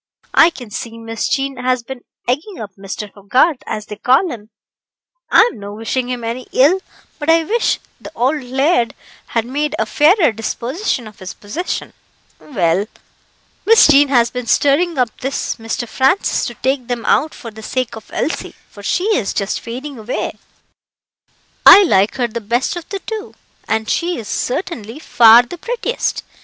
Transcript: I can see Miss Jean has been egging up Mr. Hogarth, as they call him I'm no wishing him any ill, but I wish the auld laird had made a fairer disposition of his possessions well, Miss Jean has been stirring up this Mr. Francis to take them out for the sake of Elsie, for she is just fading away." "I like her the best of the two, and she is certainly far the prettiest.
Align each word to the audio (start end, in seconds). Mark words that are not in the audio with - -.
I 0.33 0.49
can 0.49 0.71
see 0.71 0.97
Miss 0.97 1.27
Jean 1.29 1.57
has 1.57 1.83
been 1.83 2.01
egging 2.27 2.59
up 2.59 2.71
Mr. 2.75 3.13
Hogarth, 3.13 3.61
as 3.67 3.85
they 3.85 3.97
call 3.97 4.31
him 4.31 4.49
I'm 5.29 5.59
no 5.59 5.75
wishing 5.75 6.09
him 6.09 6.23
any 6.23 6.47
ill, 6.53 6.79
but 7.19 7.29
I 7.29 7.43
wish 7.43 7.79
the 7.99 8.09
auld 8.15 8.41
laird 8.41 8.95
had 9.27 9.45
made 9.45 9.75
a 9.77 9.85
fairer 9.85 10.31
disposition 10.31 11.05
of 11.05 11.19
his 11.19 11.35
possessions 11.35 11.93
well, 12.39 12.87
Miss 13.67 13.85
Jean 13.85 14.07
has 14.07 14.31
been 14.31 14.47
stirring 14.47 14.97
up 14.97 15.15
this 15.19 15.57
Mr. 15.57 15.87
Francis 15.87 16.47
to 16.47 16.55
take 16.55 16.87
them 16.87 17.05
out 17.05 17.35
for 17.35 17.51
the 17.51 17.61
sake 17.61 17.95
of 17.95 18.09
Elsie, 18.11 18.55
for 18.71 18.81
she 18.81 19.03
is 19.15 19.33
just 19.35 19.59
fading 19.59 19.99
away." 19.99 20.35
"I 21.63 21.83
like 21.83 22.15
her 22.15 22.27
the 22.27 22.41
best 22.41 22.75
of 22.75 22.89
the 22.89 23.01
two, 23.01 23.35
and 23.67 23.87
she 23.87 24.17
is 24.17 24.27
certainly 24.27 24.97
far 24.97 25.43
the 25.43 25.59
prettiest. 25.59 26.23